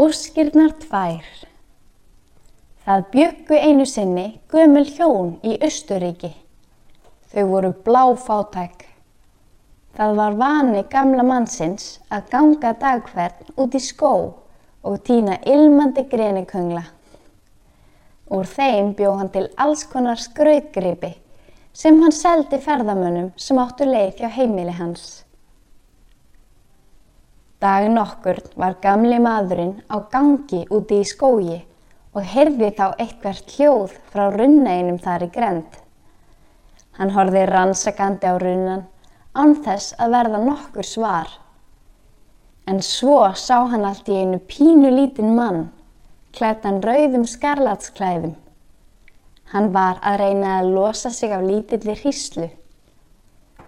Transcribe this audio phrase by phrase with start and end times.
[0.00, 1.24] Óskirnar tvær.
[2.86, 6.30] Það bjöggu einu sinni gömul hjón í Östuríki.
[7.28, 8.86] Þau voru bláfátæk.
[9.98, 14.14] Það var vani gamla mannsins að ganga dagferð út í skó
[14.80, 16.86] og týna ilmandi greniköngla.
[18.32, 21.12] Úr þeim bjó hann til alls konar skrautgripi
[21.76, 25.26] sem hann seldi ferðamönnum sem áttu leið hjá heimili hans.
[27.60, 31.58] Dag nokkur var gamli maðurinn á gangi úti í skógi
[32.16, 35.74] og heyrði þá eitthvert hljóð frá runneinum þar í grend.
[36.96, 38.86] Hann horfi rannsakandi á runnan
[39.36, 41.28] án þess að verða nokkur svar.
[42.64, 45.66] En svo sá hann allt í einu pínu lítinn mann,
[46.32, 48.38] klættan rauðum skarlatsklæðum.
[49.52, 52.48] Hann var að reyna að losa sig af lítilli hríslu.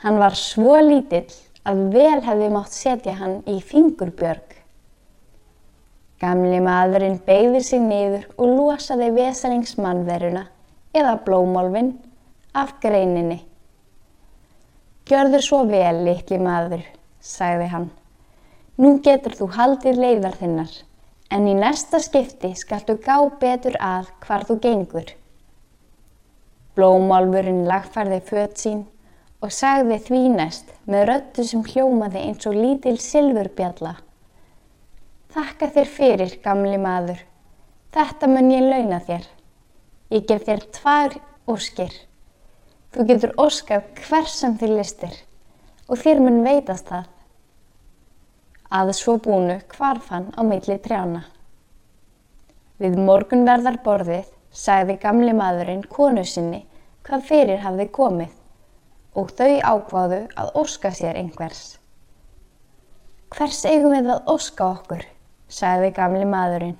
[0.00, 1.28] Hann var svo lítill
[1.64, 4.52] að vel hefði mátt setja hann í fingurbjörg.
[6.20, 10.44] Gamli maðurinn beigði sig niður og losaði vesaringsmannveruna
[10.94, 11.94] eða blómálfin
[12.54, 13.40] af greininni.
[15.08, 16.84] Gjörður svo vel, litli maður,
[17.20, 17.90] sagði hann.
[18.80, 20.70] Nú getur þú haldið leiðar þinnar,
[21.34, 25.12] en í næsta skipti skaltu gá betur að hvar þú gengur.
[26.74, 28.82] Blómálfurinn lagfærði född sín
[29.44, 33.98] og sagði því næst með röttu sem hljómaði eins og lítil silfurbjalla.
[35.34, 37.18] Þakka þér fyrir, gamli maður.
[37.92, 39.26] Þetta mun ég launa þér.
[40.14, 41.16] Ég gef þér tvær
[41.50, 41.92] óskir.
[42.94, 45.18] Þú getur óskað hvers sem þér listir
[45.90, 47.10] og þér mun veitast það.
[48.72, 51.26] Að svo búnu hvarf hann á milli trjána.
[52.80, 56.62] Við morgunverðar borðið sagði gamli maðurinn konu sinni
[57.04, 58.32] hvað fyrir hafði komið
[59.14, 61.78] og þau ákváðu að óska sér einhvers.
[63.34, 65.04] Hvers eigum við að óska okkur,
[65.48, 66.76] sagði gamli maðurinn.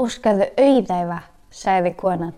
[0.00, 1.18] Óskaðu auðæfa,
[1.52, 2.36] sagði konan.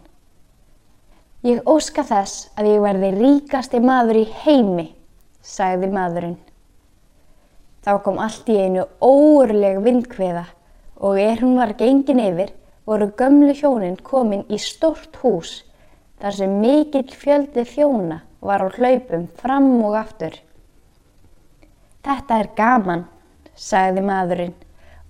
[1.46, 4.88] Ég óska þess að ég verði ríkasti maður í heimi,
[5.42, 6.38] sagði maðurinn.
[7.82, 10.44] Þá kom allt í einu óurleg vindkveða
[11.02, 12.52] og er hún var gengin yfir
[12.86, 15.62] voru gömlu hjónin komin í stort hús
[16.22, 20.36] þar sem mikill fjöldi þjóna var á hlaupum fram og aftur.
[22.02, 23.02] Þetta er gaman,
[23.58, 24.54] sagði maðurinn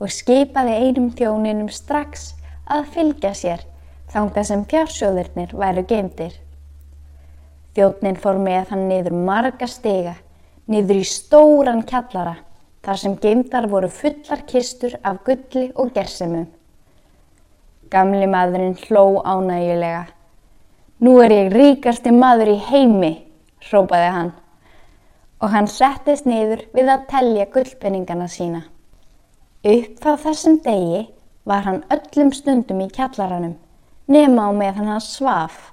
[0.00, 2.32] og skipaði einum þjóninum strax
[2.64, 3.66] að fylgja sér
[4.12, 6.32] þánga sem fjársjóðirnir væru geimtir.
[7.76, 10.16] Þjónin fór með hann niður marga stiga,
[10.68, 12.34] niður í stóran kjallara,
[12.84, 16.48] þar sem geimtar voru fullar kistur af gulli og gersemum.
[17.92, 20.08] Gamli maðurinn hló ánægulega.
[21.02, 23.08] Nú er ég ríkasti maður í heimi,
[23.66, 24.28] hrópaði hann
[25.42, 28.60] og hann settist niður við að telja gullpenningana sína.
[29.66, 31.00] Upp frá þessum degi
[31.50, 33.56] var hann öllum stundum í kjallaranum
[34.14, 35.72] nema á meðan hann svaf.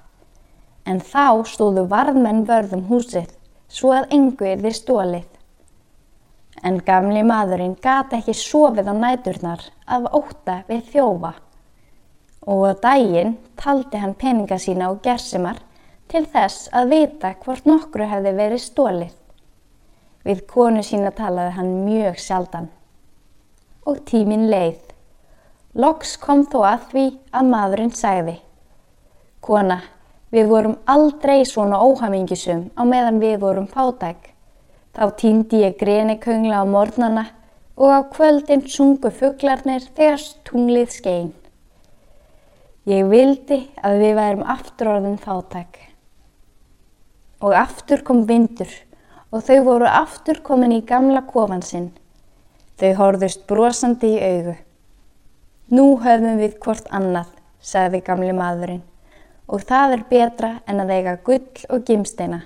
[0.82, 3.30] En þá stóðu varðmenn vörðum húsið
[3.70, 5.28] svo að engu er þið stólið.
[6.66, 11.32] En gamli maðurinn gati ekki sofið á næturnar af óta við þjófa
[12.46, 15.60] og á daginn taldi hann peninga sína og gersimar
[16.10, 19.14] til þess að vita hvort nokkru hefði verið stólið.
[20.24, 22.68] Við konu sína talaði hann mjög sjaldan.
[23.86, 24.80] Og tímin leið.
[25.74, 28.36] Loks kom þó að því að maðurinn sagði.
[29.40, 29.78] Kona,
[30.34, 34.32] við vorum aldrei svona óhamingisum á meðan við vorum fátæk.
[34.92, 37.26] Þá týndi ég greni köngla á mornana
[37.78, 41.30] og á kvöldin sungu fugglarnir þegar tunglið skein.
[42.90, 45.76] Ég vildi að við værum aftur orðin fátæk
[47.40, 48.72] og aftur kom vindur
[49.30, 51.90] og þau voru aftur komin í gamla kofan sinn.
[52.80, 54.56] Þau horðust brosandi í augu.
[55.70, 57.28] Nú höfum við hvort annað,
[57.62, 58.82] sagði gamli maðurinn,
[59.46, 62.40] og það er betra en að eiga gull og gimsteina.